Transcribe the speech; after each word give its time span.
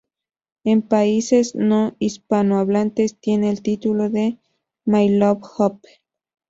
En 0.63 0.81
países 0.81 1.53
no 1.53 1.95
hispanohablantes, 1.99 3.19
tiene 3.19 3.51
el 3.51 3.61
título 3.61 4.09
de 4.09 4.39
"My 4.83 5.09
Lovely 5.15 5.43
Hope". 5.59 5.89